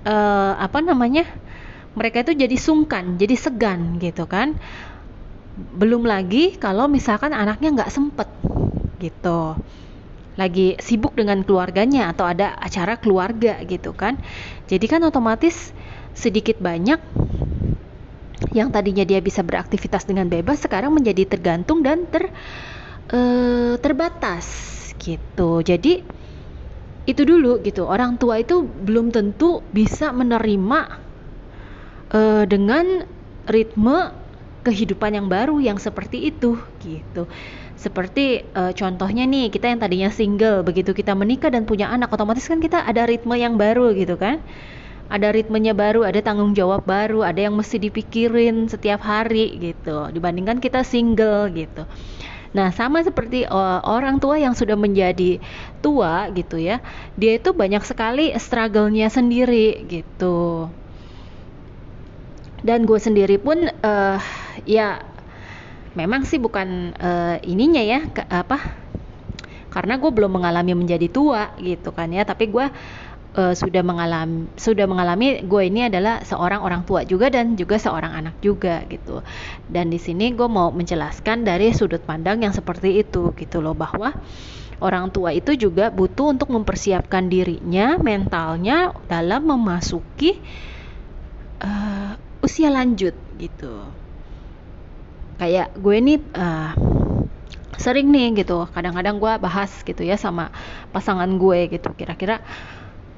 uh, 0.03 0.53
apa 0.60 0.84
namanya 0.84 1.24
mereka 1.98 2.22
itu 2.24 2.38
jadi 2.38 2.55
sungkan 2.60 3.17
jadi 3.17 3.36
segan 3.36 3.98
gitu 3.98 4.29
kan. 4.29 4.55
Belum 5.75 6.08
lagi 6.08 6.55
kalau 6.55 6.88
misalkan 6.88 7.36
anaknya 7.36 7.75
nggak 7.75 7.91
sempet 7.91 8.29
gitu. 9.03 9.60
Lagi 10.39 10.79
sibuk 10.79 11.19
dengan 11.19 11.43
keluarganya 11.43 12.15
atau 12.15 12.24
ada 12.24 12.55
acara 12.55 12.96
keluarga 12.96 13.60
gitu 13.67 13.91
kan. 13.91 14.15
Jadi 14.72 14.86
kan 14.88 15.03
otomatis 15.03 15.75
sedikit 16.15 16.60
banyak 16.63 17.00
yang 18.55 18.72
tadinya 18.72 19.03
dia 19.03 19.19
bisa 19.19 19.43
beraktivitas 19.43 20.08
dengan 20.08 20.31
bebas 20.31 20.63
sekarang 20.63 20.96
menjadi 20.96 21.27
tergantung 21.27 21.84
dan 21.84 22.08
ter 22.08 22.31
uh, 23.12 23.75
terbatas 23.84 24.48
gitu. 24.96 25.60
Jadi 25.60 26.19
itu 27.10 27.25
dulu 27.25 27.60
gitu 27.66 27.89
orang 27.89 28.22
tua 28.22 28.39
itu 28.39 28.62
belum 28.62 29.10
tentu 29.10 29.66
bisa 29.74 30.13
menerima 30.13 30.80
uh, 32.13 32.44
dengan 32.46 33.04
ritme 33.50 34.13
kehidupan 34.62 35.18
yang 35.18 35.28
baru 35.28 35.58
yang 35.58 35.82
seperti 35.82 36.30
itu 36.30 36.62
gitu 36.86 37.25
seperti 37.80 38.44
uh, 38.60 38.75
contohnya 38.75 39.24
nih, 39.24 39.48
kita 39.48 39.72
yang 39.72 39.80
tadinya 39.80 40.12
single, 40.12 40.68
begitu 40.68 40.92
kita 40.92 41.16
menikah 41.16 41.48
dan 41.48 41.63
punya 41.63 41.88
anak, 41.88 42.12
otomatis 42.12 42.44
kan 42.44 42.60
kita 42.60 42.84
ada 42.84 43.08
ritme 43.08 43.39
yang 43.39 43.56
baru 43.56 43.96
gitu 43.96 44.20
kan. 44.20 44.44
Ada 45.08 45.32
ritmenya 45.32 45.72
baru, 45.72 46.04
ada 46.04 46.20
tanggung 46.20 46.51
jawab 46.51 46.84
baru, 46.84 47.24
ada 47.24 47.39
yang 47.39 47.56
mesti 47.56 47.80
dipikirin 47.80 48.68
setiap 48.68 49.00
hari 49.00 49.56
gitu. 49.58 50.12
Dibandingkan 50.12 50.60
kita 50.60 50.84
single 50.84 51.48
gitu. 51.56 51.88
Nah, 52.50 52.74
sama 52.74 53.06
seperti 53.06 53.46
uh, 53.46 53.79
orang 53.86 54.18
tua 54.18 54.41
yang 54.41 54.58
sudah 54.58 54.74
menjadi 54.74 55.38
tua 55.86 56.34
gitu 56.34 56.58
ya. 56.58 56.82
Dia 57.13 57.38
itu 57.38 57.53
banyak 57.53 57.86
sekali 57.86 58.34
struggle-nya 58.38 59.10
sendiri 59.13 59.86
gitu. 59.86 60.70
Dan 62.65 62.89
gue 62.89 63.00
sendiri 63.00 63.38
pun 63.39 63.70
uh, 63.70 64.20
ya 64.65 65.06
memang 65.94 66.25
sih 66.25 66.41
bukan 66.41 66.94
uh, 66.98 67.38
ininya 67.46 67.82
ya 67.82 68.00
ke, 68.10 68.22
apa 68.29 68.58
karena 69.70 70.01
gue 70.01 70.10
belum 70.10 70.41
mengalami 70.41 70.74
menjadi 70.74 71.08
tua 71.10 71.53
gitu 71.62 71.94
kan 71.94 72.10
ya 72.10 72.25
tapi 72.25 72.50
gue 72.50 72.65
uh, 73.39 73.55
sudah 73.55 73.79
mengalami 73.79 74.51
sudah 74.60 74.84
mengalami 74.84 75.39
gue 75.48 75.63
ini 75.63 75.88
adalah 75.88 76.19
seorang 76.27 76.60
orang 76.60 76.84
tua 76.84 77.08
juga 77.08 77.31
dan 77.31 77.55
juga 77.55 77.79
seorang 77.79 78.12
anak 78.12 78.36
juga 78.43 78.84
gitu. 78.91 79.24
Dan 79.72 79.88
di 79.88 79.98
sini 79.98 80.36
gue 80.36 80.46
mau 80.51 80.75
menjelaskan 80.75 81.48
dari 81.48 81.72
sudut 81.72 82.03
pandang 82.03 82.43
yang 82.43 82.51
seperti 82.51 83.00
itu 83.00 83.31
gitu 83.39 83.63
loh 83.63 83.72
bahwa 83.72 84.12
orang 84.84 85.12
tua 85.12 85.31
itu 85.31 85.55
juga 85.55 85.91
butuh 85.91 86.36
untuk 86.36 86.51
mempersiapkan 86.51 87.31
dirinya 87.31 87.96
mentalnya 88.00 88.91
dalam 89.08 89.48
memasuki 89.48 90.39
uh, 91.63 92.19
usia 92.43 92.67
lanjut 92.67 93.15
gitu. 93.39 93.88
Kayak 95.39 95.72
gue 95.79 95.96
nih 96.03 96.19
uh, 96.36 96.75
sering 97.79 98.12
nih 98.12 98.43
gitu. 98.43 98.67
Kadang-kadang 98.75 99.24
gue 99.24 99.34
bahas 99.39 99.72
gitu 99.88 100.03
ya 100.03 100.19
sama 100.19 100.51
pasangan 100.91 101.31
gue 101.39 101.72
gitu. 101.72 101.96
Kira-kira 101.96 102.43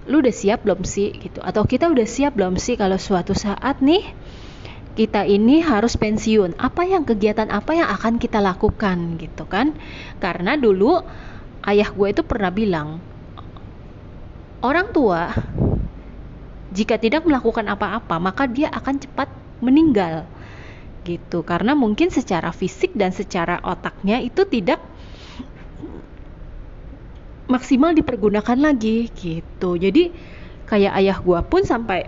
lu 0.09 0.21
udah 0.21 0.33
siap 0.33 0.65
belum 0.65 0.81
sih 0.81 1.13
gitu? 1.17 1.43
Atau 1.43 1.67
kita 1.69 1.89
udah 1.91 2.07
siap 2.07 2.33
belum 2.33 2.57
sih 2.57 2.79
kalau 2.79 2.97
suatu 2.97 3.37
saat 3.37 3.83
nih 3.83 4.01
kita 4.97 5.23
ini 5.29 5.61
harus 5.61 5.95
pensiun? 5.97 6.57
Apa 6.57 6.87
yang 6.87 7.05
kegiatan 7.05 7.49
apa 7.53 7.71
yang 7.77 7.89
akan 7.89 8.17
kita 8.17 8.41
lakukan 8.41 9.21
gitu 9.21 9.45
kan? 9.45 9.77
Karena 10.17 10.57
dulu 10.57 11.01
ayah 11.65 11.89
gue 11.93 12.07
itu 12.09 12.25
pernah 12.25 12.49
bilang 12.49 12.97
orang 14.61 14.93
tua 14.93 15.33
jika 16.71 16.95
tidak 16.97 17.27
melakukan 17.27 17.67
apa-apa 17.67 18.15
maka 18.17 18.45
dia 18.49 18.71
akan 18.73 18.95
cepat 19.01 19.29
meninggal. 19.61 20.25
Gitu. 21.01 21.41
Karena 21.41 21.73
mungkin 21.73 22.13
secara 22.13 22.53
fisik 22.53 22.93
dan 22.93 23.09
secara 23.09 23.57
otaknya 23.65 24.21
itu 24.21 24.45
tidak 24.45 24.81
maksimal 27.51 27.91
dipergunakan 27.91 28.55
lagi 28.55 29.11
gitu. 29.11 29.75
Jadi 29.75 30.15
kayak 30.71 30.95
ayah 31.03 31.17
gua 31.19 31.43
pun 31.43 31.67
sampai 31.67 32.07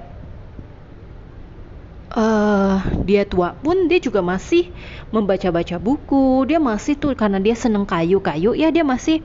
uh, 2.15 2.79
dia 3.03 3.27
tua 3.27 3.51
pun 3.59 3.91
dia 3.91 3.99
juga 3.99 4.23
masih 4.23 4.71
membaca-baca 5.11 5.75
buku. 5.77 6.47
Dia 6.47 6.63
masih 6.63 6.95
tuh 6.95 7.11
karena 7.19 7.43
dia 7.43 7.59
seneng 7.59 7.83
kayu-kayu 7.83 8.55
ya 8.55 8.71
dia 8.71 8.87
masih 8.87 9.19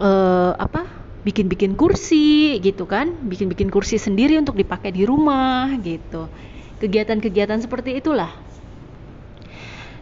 uh, 0.00 0.56
apa 0.56 0.88
bikin-bikin 1.28 1.76
kursi 1.76 2.56
gitu 2.64 2.88
kan. 2.88 3.12
Bikin-bikin 3.28 3.68
kursi 3.68 4.00
sendiri 4.00 4.40
untuk 4.40 4.56
dipakai 4.56 4.96
di 4.96 5.04
rumah 5.04 5.68
gitu. 5.84 6.32
Kegiatan-kegiatan 6.80 7.60
seperti 7.60 8.00
itulah. 8.00 8.32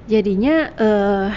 Jadinya 0.06 0.70
uh, 0.78 1.28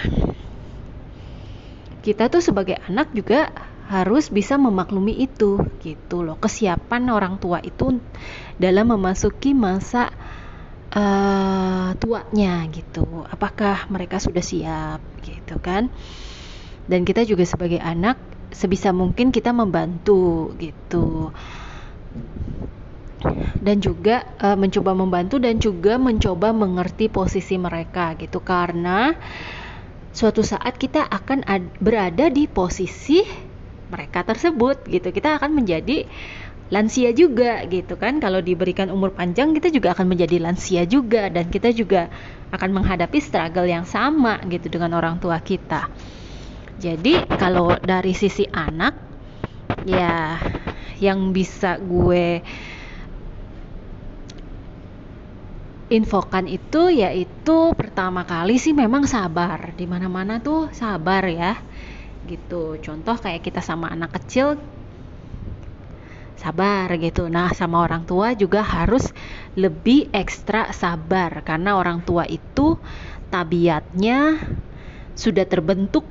kita 2.05 2.29
tuh 2.29 2.39
sebagai 2.39 2.77
anak 2.86 3.12
juga 3.17 3.50
harus 3.89 4.29
bisa 4.29 4.53
memaklumi 4.62 5.17
itu 5.17 5.58
gitu 5.81 6.22
loh. 6.22 6.38
Kesiapan 6.38 7.10
orang 7.10 7.41
tua 7.41 7.58
itu 7.58 7.98
dalam 8.62 8.93
memasuki 8.93 9.58
masa 9.58 10.13
uh, 10.93 11.98
tuanya 11.98 12.69
gitu. 12.69 13.25
Apakah 13.25 13.89
mereka 13.89 14.22
sudah 14.22 14.46
siap 14.46 15.01
gitu 15.25 15.58
kan? 15.58 15.89
Dan 16.86 17.01
kita 17.01 17.25
juga 17.25 17.50
sebagai 17.50 17.81
anak 17.81 18.22
sebisa 18.53 18.93
mungkin 18.93 19.34
kita 19.34 19.50
membantu 19.58 20.53
gitu. 20.62 21.34
Dan 23.58 23.81
juga 23.81 24.22
uh, 24.38 24.53
mencoba 24.53 24.93
membantu 24.93 25.41
dan 25.41 25.58
juga 25.58 25.98
mencoba 25.98 26.53
mengerti 26.53 27.10
posisi 27.10 27.58
mereka 27.58 28.13
gitu. 28.22 28.38
Karena 28.38 29.17
suatu 30.13 30.46
saat 30.46 30.77
kita 30.77 31.10
akan 31.10 31.41
berada 31.81 32.29
di 32.29 32.46
posisi 32.46 33.48
mereka 33.89 34.24
tersebut 34.24 34.86
gitu. 34.88 35.10
Kita 35.10 35.41
akan 35.41 35.60
menjadi 35.60 36.05
lansia 36.69 37.10
juga 37.12 37.65
gitu 37.65 37.98
kan. 37.98 38.22
Kalau 38.22 38.39
diberikan 38.39 38.93
umur 38.93 39.12
panjang 39.13 39.58
kita 39.58 39.74
juga 39.74 39.98
akan 39.98 40.05
menjadi 40.05 40.38
lansia 40.38 40.86
juga 40.86 41.27
dan 41.27 41.50
kita 41.50 41.74
juga 41.74 42.08
akan 42.53 42.69
menghadapi 42.81 43.17
struggle 43.22 43.65
yang 43.65 43.86
sama 43.86 44.41
gitu 44.50 44.69
dengan 44.69 44.98
orang 44.98 45.17
tua 45.17 45.41
kita. 45.41 45.89
Jadi 46.79 47.27
kalau 47.36 47.75
dari 47.75 48.15
sisi 48.15 48.48
anak 48.48 48.96
ya 49.84 50.39
yang 51.03 51.36
bisa 51.36 51.75
gue 51.75 52.39
infokan 55.89 56.46
itu 56.46 56.93
yaitu 56.93 57.74
pertama 57.74 58.24
kali 58.24 58.62
sih 58.62 58.72
memang 58.72 59.10
sabar. 59.10 59.74
Di 59.74 59.89
mana-mana 59.89 60.39
tuh 60.39 60.69
sabar 60.72 61.25
ya 61.27 61.58
gitu 62.29 62.77
contoh 62.77 63.17
kayak 63.17 63.41
kita 63.41 63.65
sama 63.65 63.89
anak 63.89 64.13
kecil 64.21 64.62
sabar 66.38 66.88
gitu 67.01 67.25
nah 67.27 67.50
sama 67.51 67.81
orang 67.81 68.05
tua 68.05 68.38
juga 68.38 68.62
harus 68.62 69.09
lebih 69.57 70.13
ekstra 70.13 70.69
sabar 70.71 71.41
karena 71.41 71.75
orang 71.75 72.05
tua 72.05 72.29
itu 72.29 72.77
tabiatnya 73.33 74.38
sudah 75.17 75.43
terbentuk 75.50 76.07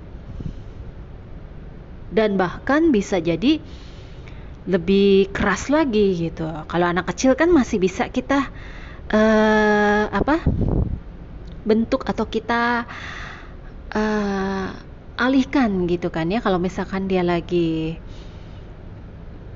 dan 2.13 2.37
bahkan 2.37 2.93
bisa 2.93 3.21
jadi 3.21 3.61
lebih 4.69 5.33
keras 5.33 5.73
lagi 5.73 6.29
gitu. 6.29 6.45
Kalau 6.45 6.87
anak 6.89 7.09
kecil 7.09 7.33
kan 7.33 7.49
masih 7.49 7.81
bisa 7.81 8.13
kita 8.13 8.53
uh, 9.09 10.05
apa 10.13 10.45
bentuk 11.65 12.05
atau 12.05 12.29
kita 12.29 12.85
uh, 13.93 14.69
alihkan 15.19 15.91
gitu 15.91 16.09
kan 16.15 16.31
ya. 16.31 16.39
Kalau 16.39 16.63
misalkan 16.63 17.11
dia 17.11 17.27
lagi 17.27 17.99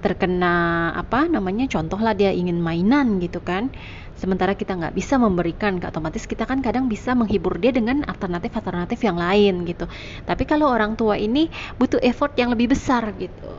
terkena 0.03 0.91
apa 0.99 1.31
namanya 1.31 1.71
contoh 1.71 1.97
lah 2.03 2.11
dia 2.11 2.35
ingin 2.35 2.59
mainan 2.59 3.23
gitu 3.23 3.39
kan 3.39 3.71
sementara 4.19 4.59
kita 4.59 4.75
nggak 4.75 4.99
bisa 4.99 5.15
memberikan 5.15 5.79
otomatis 5.79 6.27
kita 6.27 6.43
kan 6.43 6.59
kadang 6.59 6.91
bisa 6.91 7.15
menghibur 7.15 7.55
dia 7.63 7.71
dengan 7.71 8.03
alternatif-alternatif 8.11 8.99
yang 9.07 9.15
lain 9.15 9.63
gitu. 9.63 9.87
Tapi 10.27 10.43
kalau 10.43 10.67
orang 10.75 10.99
tua 10.99 11.15
ini 11.15 11.47
butuh 11.79 12.03
effort 12.03 12.35
yang 12.35 12.51
lebih 12.51 12.75
besar 12.75 13.15
gitu. 13.15 13.55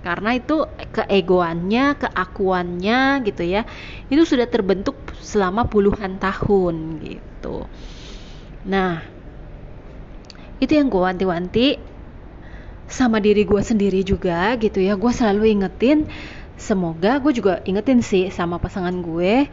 Karena 0.00 0.32
itu 0.32 0.64
keegoannya, 0.96 2.00
keakuannya 2.08 3.20
gitu 3.28 3.44
ya 3.44 3.68
itu 4.08 4.24
sudah 4.24 4.48
terbentuk 4.48 4.96
selama 5.20 5.68
puluhan 5.68 6.16
tahun 6.16 7.04
gitu. 7.04 7.68
Nah 8.64 9.19
itu 10.60 10.76
yang 10.76 10.92
gue 10.92 11.00
wanti-wanti. 11.00 11.80
Sama 12.90 13.18
diri 13.22 13.42
gue 13.48 13.62
sendiri 13.62 14.04
juga 14.04 14.54
gitu 14.60 14.78
ya. 14.78 14.94
Gue 14.94 15.10
selalu 15.10 15.58
ingetin. 15.58 16.06
Semoga 16.60 17.18
gue 17.18 17.32
juga 17.32 17.64
ingetin 17.64 18.04
sih 18.04 18.28
sama 18.28 18.60
pasangan 18.60 18.94
gue. 19.00 19.48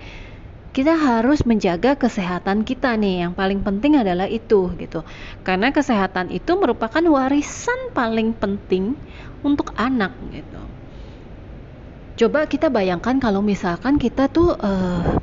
Kita 0.76 0.93
harus 0.93 1.41
menjaga 1.48 1.98
kesehatan 1.98 2.67
kita 2.67 2.93
nih. 3.00 3.26
Yang 3.26 3.34
paling 3.34 3.60
penting 3.63 3.98
adalah 3.98 4.28
itu 4.28 4.76
gitu. 4.78 5.02
Karena 5.41 5.72
kesehatan 5.72 6.30
itu 6.30 6.52
merupakan 6.60 7.02
warisan 7.02 7.96
paling 7.96 8.36
penting 8.36 8.93
untuk 9.41 9.74
anak 9.80 10.13
gitu. 10.36 10.62
Coba 12.17 12.50
kita 12.50 12.74
bayangkan 12.74 13.22
kalau 13.22 13.46
misalkan 13.46 14.02
kita 14.02 14.26
tuh 14.26 14.58
uh, 14.58 15.22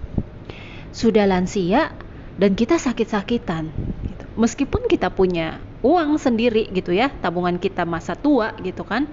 sudah 0.94 1.26
lansia 1.26 1.90
dan 2.38 2.54
kita 2.54 2.78
sakit-sakitan 2.78 3.70
gitu. 4.06 4.24
meskipun 4.38 4.86
kita 4.86 5.10
punya 5.10 5.58
uang 5.84 6.16
sendiri 6.16 6.72
gitu 6.72 6.96
ya 6.96 7.12
tabungan 7.12 7.60
kita 7.60 7.84
masa 7.84 8.16
tua 8.16 8.56
gitu 8.64 8.82
kan 8.88 9.04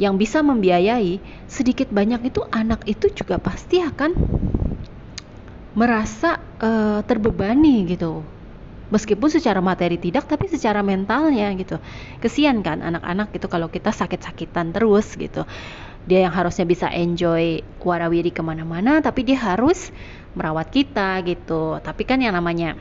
yang 0.00 0.16
bisa 0.16 0.40
membiayai 0.40 1.20
sedikit 1.44 1.92
banyak 1.92 2.32
itu 2.32 2.40
anak 2.48 2.88
itu 2.88 3.12
juga 3.12 3.36
pasti 3.36 3.84
akan 3.84 4.16
merasa 5.76 6.40
uh, 6.60 7.00
terbebani 7.04 7.84
gitu. 7.88 8.24
Meskipun 8.92 9.32
secara 9.32 9.64
materi 9.64 9.96
tidak 9.96 10.28
tapi 10.28 10.52
secara 10.52 10.84
mentalnya 10.84 11.48
gitu. 11.56 11.80
Kesian 12.20 12.60
kan 12.60 12.84
anak-anak 12.84 13.32
gitu 13.32 13.48
kalau 13.48 13.72
kita 13.72 13.88
sakit-sakitan 13.88 14.72
terus 14.76 15.16
gitu. 15.16 15.48
Dia 16.04 16.28
yang 16.28 16.34
harusnya 16.34 16.68
bisa 16.68 16.92
enjoy 16.92 17.64
warawiri 17.80 18.28
ke 18.34 18.44
mana-mana 18.44 19.00
tapi 19.00 19.24
dia 19.24 19.40
harus 19.40 19.88
merawat 20.36 20.68
kita 20.68 21.24
gitu. 21.24 21.80
Tapi 21.80 22.02
kan 22.04 22.20
yang 22.20 22.36
namanya 22.36 22.76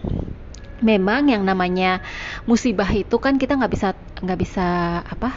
memang 0.82 1.30
yang 1.30 1.46
namanya 1.46 2.02
musibah 2.50 2.90
itu 2.90 3.18
kan 3.22 3.38
kita 3.38 3.58
nggak 3.58 3.72
bisa 3.72 3.94
nggak 4.22 4.40
bisa 4.42 4.68
apa? 5.06 5.30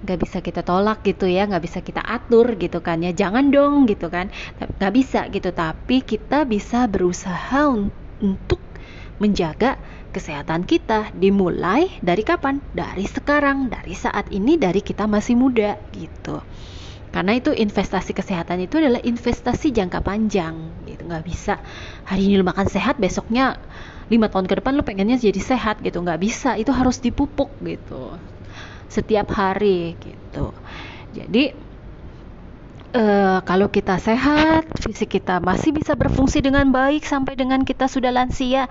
Nggak 0.00 0.18
bisa 0.24 0.38
kita 0.40 0.60
tolak 0.64 1.04
gitu 1.04 1.28
ya 1.28 1.44
nggak 1.44 1.60
bisa 1.60 1.78
kita 1.84 2.00
atur 2.00 2.56
gitu 2.56 2.80
kan 2.80 3.04
ya. 3.04 3.12
Jangan 3.12 3.52
dong 3.52 3.84
gitu 3.90 4.08
kan. 4.08 4.32
Nggak 4.80 4.92
bisa 4.94 5.20
gitu. 5.28 5.50
Tapi 5.52 6.00
kita 6.00 6.48
bisa 6.48 6.88
berusaha 6.88 7.68
un 7.68 7.92
untuk 8.22 8.62
menjaga 9.20 9.76
kesehatan 10.10 10.64
kita. 10.64 11.12
Dimulai 11.12 11.92
dari 12.00 12.24
kapan? 12.24 12.64
Dari 12.72 13.04
sekarang 13.04 13.68
dari 13.68 13.92
saat 13.92 14.32
ini 14.32 14.56
dari 14.56 14.80
kita 14.80 15.04
masih 15.04 15.36
muda 15.36 15.76
gitu. 15.92 16.40
Karena 17.10 17.34
itu 17.34 17.50
investasi 17.50 18.14
kesehatan 18.14 18.62
itu 18.62 18.78
adalah 18.78 19.02
investasi 19.02 19.74
jangka 19.74 19.98
panjang 20.00 20.86
gitu. 20.86 21.02
Nggak 21.10 21.24
bisa 21.26 21.58
hari 22.06 22.30
ini 22.30 22.38
lu 22.38 22.46
makan 22.46 22.70
sehat 22.70 23.02
besoknya 23.02 23.58
lima 24.10 24.26
tahun 24.26 24.50
ke 24.50 24.58
depan 24.58 24.74
lu 24.74 24.82
pengennya 24.82 25.16
jadi 25.16 25.38
sehat 25.38 25.80
gitu 25.86 26.02
nggak 26.02 26.20
bisa 26.20 26.58
itu 26.58 26.74
harus 26.74 26.98
dipupuk 26.98 27.48
gitu 27.62 28.18
setiap 28.90 29.30
hari 29.30 29.94
gitu. 30.02 30.50
Jadi 31.14 31.54
uh, 32.94 33.38
kalau 33.46 33.70
kita 33.70 34.02
sehat 34.02 34.66
fisik 34.82 35.22
kita 35.22 35.38
masih 35.38 35.70
bisa 35.70 35.94
berfungsi 35.94 36.42
dengan 36.42 36.66
baik 36.74 37.06
sampai 37.06 37.38
dengan 37.38 37.62
kita 37.62 37.86
sudah 37.86 38.10
lansia 38.10 38.66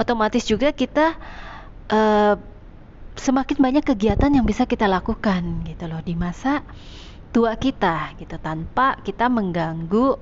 otomatis 0.00 0.48
juga 0.48 0.72
kita 0.72 1.12
uh, 1.92 2.34
semakin 3.20 3.56
banyak 3.60 3.84
kegiatan 3.84 4.32
yang 4.32 4.48
bisa 4.48 4.64
kita 4.64 4.88
lakukan 4.88 5.60
gitu 5.68 5.84
loh 5.92 6.00
di 6.00 6.16
masa 6.16 6.64
tua 7.30 7.54
kita 7.60 8.16
gitu 8.16 8.40
tanpa 8.40 8.96
kita 9.04 9.28
mengganggu 9.28 10.16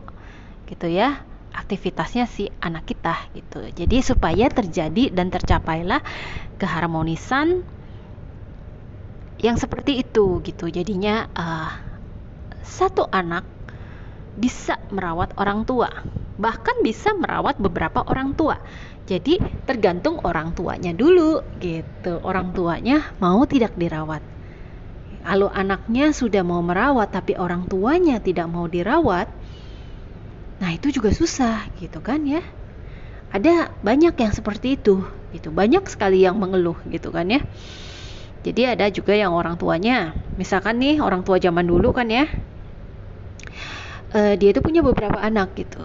gitu 0.66 0.86
ya 0.90 1.22
aktivitasnya 1.58 2.30
si 2.30 2.46
anak 2.62 2.86
kita 2.86 3.18
gitu. 3.34 3.66
Jadi 3.74 3.98
supaya 4.00 4.46
terjadi 4.46 5.10
dan 5.10 5.34
tercapailah 5.34 6.00
keharmonisan 6.56 7.66
yang 9.42 9.58
seperti 9.58 10.02
itu 10.06 10.42
gitu. 10.46 10.70
Jadinya 10.70 11.26
uh, 11.34 11.70
satu 12.62 13.06
anak 13.10 13.46
bisa 14.38 14.78
merawat 14.94 15.34
orang 15.34 15.66
tua, 15.66 15.90
bahkan 16.38 16.78
bisa 16.86 17.10
merawat 17.14 17.58
beberapa 17.58 18.06
orang 18.06 18.38
tua. 18.38 18.58
Jadi 19.08 19.40
tergantung 19.64 20.20
orang 20.22 20.52
tuanya 20.52 20.92
dulu 20.94 21.42
gitu. 21.58 22.20
Orang 22.22 22.52
tuanya 22.52 23.08
mau 23.18 23.42
tidak 23.48 23.74
dirawat. 23.74 24.20
Kalau 25.28 25.52
anaknya 25.52 26.14
sudah 26.14 26.40
mau 26.40 26.64
merawat 26.64 27.12
tapi 27.12 27.36
orang 27.36 27.68
tuanya 27.68 28.16
tidak 28.22 28.48
mau 28.48 28.64
dirawat, 28.64 29.28
Nah, 30.58 30.70
itu 30.74 30.90
juga 30.90 31.10
susah 31.14 31.70
gitu 31.78 32.02
kan 32.02 32.22
ya. 32.26 32.42
Ada 33.30 33.70
banyak 33.84 34.14
yang 34.18 34.32
seperti 34.34 34.80
itu, 34.80 35.04
gitu. 35.36 35.48
Banyak 35.54 35.86
sekali 35.86 36.24
yang 36.24 36.36
mengeluh 36.40 36.78
gitu 36.88 37.12
kan 37.14 37.28
ya. 37.28 37.40
Jadi 38.46 38.62
ada 38.64 38.86
juga 38.88 39.12
yang 39.18 39.34
orang 39.34 39.58
tuanya, 39.58 40.14
misalkan 40.38 40.78
nih 40.78 41.02
orang 41.02 41.26
tua 41.26 41.42
zaman 41.42 41.66
dulu 41.66 41.90
kan 41.90 42.06
ya, 42.08 42.24
uh, 44.14 44.34
dia 44.38 44.48
itu 44.52 44.60
punya 44.64 44.80
beberapa 44.84 45.18
anak 45.20 45.56
gitu. 45.58 45.84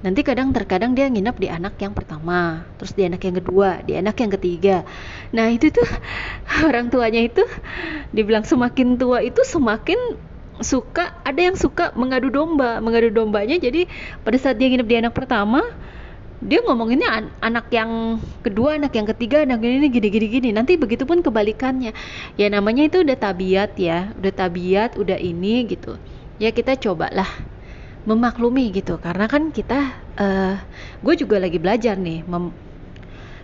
nanti 0.00 0.24
kadang 0.24 0.48
terkadang 0.56 0.96
dia 0.96 1.12
nginep 1.12 1.36
di 1.36 1.48
anak 1.52 1.76
yang 1.76 1.92
pertama 1.92 2.64
terus 2.80 2.96
di 2.96 3.04
anak 3.04 3.20
yang 3.20 3.36
kedua 3.36 3.84
di 3.84 3.92
anak 4.00 4.16
yang 4.16 4.32
ketiga 4.32 4.76
nah 5.28 5.52
itu 5.52 5.68
tuh 5.68 5.84
orang 6.68 6.88
tuanya 6.88 7.20
itu 7.20 7.44
dibilang 8.08 8.48
semakin 8.48 8.96
tua 8.96 9.20
itu 9.20 9.44
semakin 9.44 10.16
suka 10.60 11.16
ada 11.24 11.40
yang 11.40 11.56
suka 11.56 11.92
mengadu 11.96 12.28
domba 12.28 12.78
mengadu 12.84 13.08
dombanya 13.08 13.56
jadi 13.56 13.88
pada 14.24 14.36
saat 14.36 14.60
dia 14.60 14.68
nginep 14.68 14.88
di 14.88 14.96
anak 15.00 15.12
pertama 15.16 15.64
dia 16.40 16.64
ngomonginnya 16.64 17.08
an 17.12 17.24
anak 17.44 17.68
yang 17.68 18.16
kedua, 18.40 18.80
anak 18.80 18.96
yang 18.96 19.04
ketiga, 19.12 19.44
anak 19.44 19.60
ini 19.60 19.92
gini 19.92 20.08
gini 20.08 20.26
gini. 20.32 20.48
Nanti 20.56 20.80
begitu 20.80 21.04
pun 21.04 21.20
kebalikannya. 21.20 21.92
Ya 22.40 22.48
namanya 22.48 22.88
itu 22.88 23.04
udah 23.04 23.12
tabiat 23.12 23.76
ya, 23.76 24.16
udah 24.16 24.32
tabiat, 24.32 24.96
udah 24.96 25.20
ini 25.20 25.68
gitu. 25.68 26.00
Ya 26.40 26.48
kita 26.48 26.80
cobalah 26.80 27.28
memaklumi 28.08 28.72
gitu 28.72 28.96
karena 28.96 29.28
kan 29.28 29.52
kita 29.52 29.92
uh, 30.16 30.56
gue 31.04 31.14
juga 31.20 31.36
lagi 31.36 31.60
belajar 31.60 32.00
nih 32.00 32.24
mem 32.24 32.48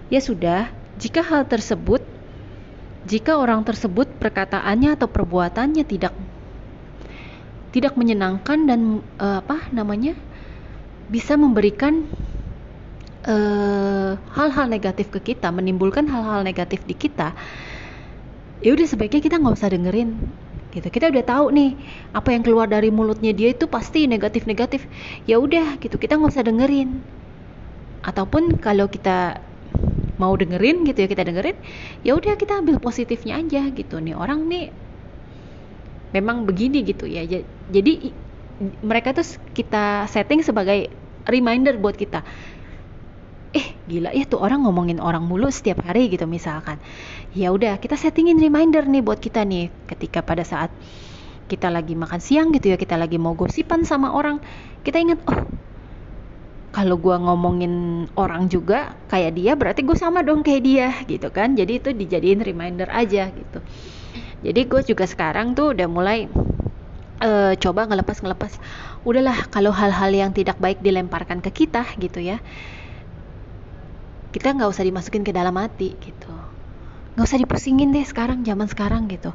ya 0.09 0.21
sudah 0.23 0.73
jika 0.97 1.21
hal 1.21 1.45
tersebut 1.45 2.01
jika 3.05 3.37
orang 3.37 3.63
tersebut 3.69 4.09
perkataannya 4.17 4.97
atau 4.97 5.13
perbuatannya 5.13 5.85
tidak 5.85 6.17
tidak 7.77 7.93
menyenangkan 8.01 8.65
dan 8.65 8.81
uh, 9.21 9.45
apa 9.45 9.69
namanya 9.69 10.17
bisa 11.07 11.39
memberikan 11.39 12.03
eh, 13.23 14.13
hal-hal 14.19 14.67
uh, 14.67 14.73
negatif 14.73 15.07
ke 15.15 15.23
kita 15.23 15.55
menimbulkan 15.55 16.03
hal-hal 16.11 16.43
negatif 16.43 16.83
di 16.83 16.99
kita 16.99 17.31
ya 18.59 18.75
udah 18.75 18.87
sebaiknya 18.91 19.23
kita 19.23 19.39
nggak 19.39 19.55
usah 19.55 19.71
dengerin 19.71 20.19
gitu. 20.77 20.89
Kita 20.93 21.09
udah 21.09 21.25
tahu 21.25 21.47
nih 21.57 21.71
apa 22.13 22.29
yang 22.37 22.45
keluar 22.45 22.69
dari 22.69 22.93
mulutnya 22.93 23.33
dia 23.33 23.53
itu 23.57 23.65
pasti 23.65 24.05
negatif-negatif. 24.05 24.85
Ya 25.25 25.41
udah 25.41 25.81
gitu. 25.81 25.97
Kita 25.97 26.21
nggak 26.21 26.33
usah 26.37 26.45
dengerin. 26.45 27.01
Ataupun 28.05 28.61
kalau 28.61 28.87
kita 28.87 29.41
mau 30.17 30.33
dengerin 30.33 30.89
gitu 30.89 31.05
ya 31.05 31.09
kita 31.13 31.29
dengerin 31.29 31.61
ya 32.01 32.17
udah 32.17 32.41
kita 32.41 32.61
ambil 32.61 32.77
positifnya 32.81 33.41
aja 33.41 33.69
gitu. 33.73 34.01
Nih 34.01 34.13
orang 34.17 34.45
nih 34.47 34.73
memang 36.15 36.47
begini 36.47 36.83
gitu 36.87 37.07
ya. 37.07 37.23
Jadi 37.71 38.13
mereka 38.83 39.13
tuh 39.13 39.27
kita 39.53 40.07
setting 40.09 40.41
sebagai 40.41 40.89
reminder 41.27 41.77
buat 41.77 41.99
kita 41.99 42.25
eh 43.57 43.73
gila 43.89 44.13
ya 44.13 44.29
tuh 44.29 44.37
orang 44.45 44.69
ngomongin 44.69 45.01
orang 45.01 45.25
mulu 45.25 45.49
setiap 45.49 45.81
hari 45.81 46.13
gitu 46.13 46.29
misalkan. 46.29 46.77
Ya 47.33 47.57
udah 47.57 47.81
kita 47.81 47.97
settingin 47.97 48.37
reminder 48.37 48.85
nih 48.85 49.01
buat 49.01 49.17
kita 49.17 49.49
nih. 49.49 49.73
Ketika 49.89 50.21
pada 50.21 50.45
saat 50.45 50.77
kita 51.49 51.73
lagi 51.73 51.97
makan 51.97 52.21
siang 52.21 52.53
gitu 52.53 52.75
ya 52.75 52.77
kita 52.77 52.99
lagi 53.01 53.17
mau 53.17 53.33
gosipan 53.39 53.87
sama 53.87 54.13
orang 54.13 54.43
kita 54.83 54.99
ingat 54.99 55.23
oh 55.31 55.47
kalau 56.75 57.01
gue 57.01 57.17
ngomongin 57.17 58.05
orang 58.21 58.53
juga 58.53 58.99
kayak 59.09 59.33
dia 59.33 59.53
berarti 59.57 59.81
gue 59.87 59.97
sama 59.97 60.21
dong 60.21 60.45
kayak 60.45 60.63
dia 60.67 60.89
gitu 61.09 61.33
kan. 61.33 61.57
Jadi 61.57 61.81
itu 61.81 61.91
dijadiin 61.97 62.45
reminder 62.45 62.93
aja 62.93 63.33
gitu 63.33 63.65
jadi 64.47 64.63
gue 64.63 64.81
juga 64.87 65.11
sekarang 65.11 65.59
tuh 65.59 65.75
udah 65.75 65.91
mulai 65.91 66.31
uh, 67.19 67.53
coba 67.59 67.91
ngelepas 67.91 68.23
ngelepas 68.23 68.53
udahlah 69.03 69.51
kalau 69.51 69.75
hal-hal 69.75 70.11
yang 70.15 70.31
tidak 70.31 70.59
baik 70.63 70.79
dilemparkan 70.83 71.43
ke 71.43 71.51
kita 71.67 71.83
gitu 71.99 72.23
ya. 72.23 72.39
Kita 74.31 74.53
nggak 74.53 74.69
usah 74.69 74.85
dimasukin 74.85 75.25
ke 75.25 75.33
dalam 75.33 75.57
hati 75.57 75.99
gitu. 75.99 76.31
Nggak 77.17 77.25
usah 77.25 77.41
dipusingin 77.41 77.91
deh 77.97 78.05
sekarang 78.05 78.45
zaman 78.45 78.69
sekarang 78.69 79.09
gitu. 79.09 79.33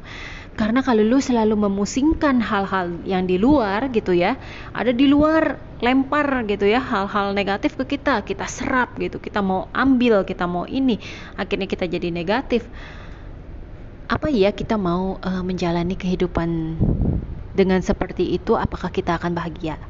Karena 0.54 0.84
kalau 0.84 1.00
lu 1.02 1.18
selalu 1.18 1.56
memusingkan 1.56 2.38
hal-hal 2.44 3.00
yang 3.08 3.24
di 3.24 3.40
luar 3.40 3.88
gitu 3.88 4.12
ya 4.12 4.36
ada 4.76 4.92
di 4.92 5.08
luar 5.08 5.56
lempar 5.80 6.44
gitu 6.44 6.68
ya 6.68 6.78
hal-hal 6.78 7.32
negatif 7.32 7.74
ke 7.74 7.96
kita 7.98 8.22
kita 8.22 8.46
serap 8.46 8.94
gitu. 8.96 9.18
Kita 9.18 9.44
mau 9.44 9.66
ambil 9.74 10.22
kita 10.24 10.48
mau 10.48 10.68
ini 10.68 10.96
akhirnya 11.36 11.68
kita 11.68 11.84
jadi 11.84 12.08
negatif 12.08 12.68
apa 14.12 14.28
ya 14.28 14.52
kita 14.52 14.76
mau 14.76 15.16
uh, 15.24 15.40
menjalani 15.40 15.96
kehidupan 15.96 16.76
dengan 17.56 17.80
seperti 17.80 18.36
itu? 18.36 18.60
Apakah 18.60 18.92
kita 18.92 19.16
akan 19.16 19.32
bahagia? 19.32 19.80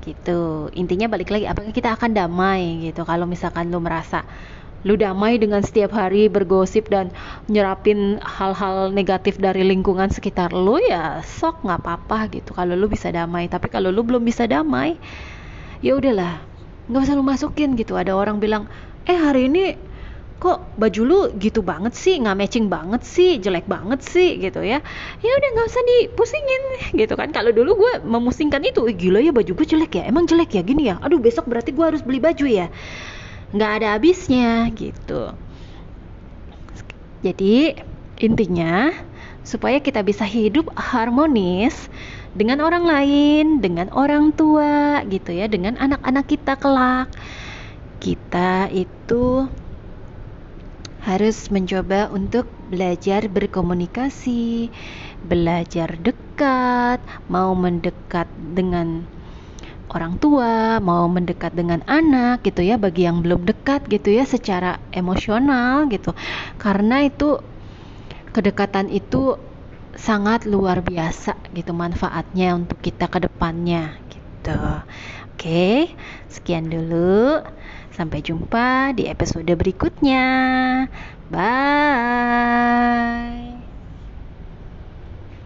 Gitu. 0.00 0.72
Intinya 0.72 1.12
balik 1.12 1.28
lagi 1.28 1.44
apakah 1.44 1.76
kita 1.76 1.92
akan 1.92 2.16
damai? 2.16 2.88
Gitu. 2.88 3.04
Kalau 3.04 3.28
misalkan 3.28 3.68
lu 3.68 3.84
merasa 3.84 4.24
lu 4.86 4.96
damai 4.96 5.36
dengan 5.36 5.60
setiap 5.60 5.90
hari 5.92 6.30
bergosip 6.30 6.88
dan 6.88 7.10
nyerapin 7.50 8.22
hal-hal 8.22 8.94
negatif 8.94 9.36
dari 9.36 9.66
lingkungan 9.66 10.06
sekitar 10.08 10.54
lu 10.54 10.78
ya 10.80 11.20
sok 11.20 11.68
nggak 11.68 11.84
apa-apa 11.84 12.32
gitu. 12.32 12.56
Kalau 12.56 12.72
lu 12.72 12.88
bisa 12.88 13.12
damai. 13.12 13.52
Tapi 13.52 13.68
kalau 13.68 13.92
lu 13.92 14.00
belum 14.00 14.24
bisa 14.24 14.48
damai 14.48 14.96
ya 15.84 16.00
udahlah 16.00 16.40
nggak 16.88 17.02
usah 17.04 17.12
lu 17.12 17.28
masukin 17.28 17.76
gitu. 17.76 17.92
Ada 17.92 18.16
orang 18.16 18.40
bilang 18.40 18.72
eh 19.04 19.20
hari 19.20 19.52
ini 19.52 19.87
kok 20.38 20.70
baju 20.78 21.00
lu 21.02 21.20
gitu 21.42 21.60
banget 21.66 21.98
sih? 21.98 22.14
Nggak 22.22 22.36
matching 22.38 22.66
banget 22.70 23.02
sih? 23.02 23.42
Jelek 23.42 23.66
banget 23.66 24.00
sih? 24.06 24.38
gitu 24.38 24.62
ya. 24.62 24.78
Ya 25.20 25.32
udah 25.34 25.48
nggak 25.54 25.66
usah 25.66 25.82
dipusingin 25.82 26.62
gitu 26.94 27.14
kan. 27.18 27.34
Kalau 27.34 27.50
dulu 27.50 27.74
gue 27.74 27.92
memusingkan 28.06 28.62
itu 28.62 28.86
gila 28.94 29.18
ya 29.18 29.34
baju 29.34 29.50
gue 29.50 29.66
jelek 29.66 29.98
ya? 29.98 30.02
Emang 30.06 30.30
jelek 30.30 30.54
ya? 30.54 30.62
Gini 30.62 30.88
ya? 30.88 30.96
Aduh 31.02 31.18
besok 31.18 31.50
berarti 31.50 31.74
gue 31.74 31.84
harus 31.84 32.02
beli 32.06 32.22
baju 32.22 32.46
ya? 32.46 32.70
Nggak 33.50 33.70
ada 33.82 33.86
habisnya 33.98 34.70
gitu. 34.78 35.34
Jadi 37.26 37.74
intinya 38.22 38.94
supaya 39.42 39.82
kita 39.82 40.06
bisa 40.06 40.22
hidup 40.22 40.70
harmonis 40.78 41.90
dengan 42.36 42.62
orang 42.62 42.84
lain, 42.86 43.46
dengan 43.58 43.90
orang 43.90 44.30
tua 44.36 45.02
gitu 45.10 45.34
ya, 45.34 45.50
dengan 45.50 45.74
anak-anak 45.80 46.24
kita 46.30 46.54
kelak. 46.60 47.10
Kita 47.98 48.70
itu 48.70 49.50
harus 51.02 51.50
mencoba 51.54 52.10
untuk 52.10 52.50
belajar 52.66 53.30
berkomunikasi, 53.30 54.74
belajar 55.22 55.94
dekat, 55.98 56.98
mau 57.30 57.54
mendekat 57.54 58.26
dengan 58.36 59.06
orang 59.88 60.20
tua, 60.20 60.82
mau 60.84 61.08
mendekat 61.08 61.56
dengan 61.56 61.80
anak 61.88 62.44
gitu 62.44 62.60
ya 62.60 62.76
bagi 62.76 63.08
yang 63.08 63.24
belum 63.24 63.48
dekat 63.48 63.88
gitu 63.88 64.12
ya 64.12 64.28
secara 64.28 64.76
emosional 64.92 65.88
gitu. 65.88 66.12
Karena 66.60 67.06
itu 67.06 67.40
kedekatan 68.34 68.92
itu 68.92 69.38
sangat 69.96 70.44
luar 70.44 70.84
biasa 70.84 71.34
gitu 71.56 71.72
manfaatnya 71.72 72.54
untuk 72.54 72.78
kita 72.78 73.08
ke 73.08 73.24
depannya 73.24 73.96
gitu. 74.12 74.60
Oke, 75.34 75.94
sekian 76.28 76.68
dulu. 76.68 77.40
Sampai 77.98 78.22
jumpa 78.22 78.94
di 78.94 79.10
episode 79.10 79.50
berikutnya. 79.58 80.22
Bye. 81.26 81.98